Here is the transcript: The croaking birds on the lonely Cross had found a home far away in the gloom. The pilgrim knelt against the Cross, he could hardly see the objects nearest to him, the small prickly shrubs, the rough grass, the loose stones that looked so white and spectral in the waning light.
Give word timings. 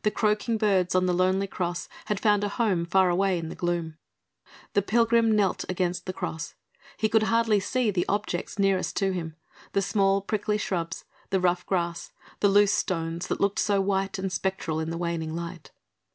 The 0.00 0.10
croaking 0.10 0.56
birds 0.56 0.94
on 0.94 1.04
the 1.04 1.12
lonely 1.12 1.46
Cross 1.46 1.90
had 2.06 2.18
found 2.18 2.42
a 2.42 2.48
home 2.48 2.86
far 2.86 3.10
away 3.10 3.36
in 3.38 3.50
the 3.50 3.54
gloom. 3.54 3.98
The 4.72 4.80
pilgrim 4.80 5.30
knelt 5.36 5.66
against 5.68 6.06
the 6.06 6.14
Cross, 6.14 6.54
he 6.96 7.06
could 7.10 7.24
hardly 7.24 7.60
see 7.60 7.90
the 7.90 8.06
objects 8.08 8.58
nearest 8.58 8.96
to 8.96 9.12
him, 9.12 9.36
the 9.74 9.82
small 9.82 10.22
prickly 10.22 10.56
shrubs, 10.56 11.04
the 11.28 11.38
rough 11.38 11.66
grass, 11.66 12.12
the 12.40 12.48
loose 12.48 12.72
stones 12.72 13.26
that 13.26 13.42
looked 13.42 13.58
so 13.58 13.78
white 13.78 14.18
and 14.18 14.32
spectral 14.32 14.80
in 14.80 14.88
the 14.88 14.96
waning 14.96 15.36
light. 15.36 15.70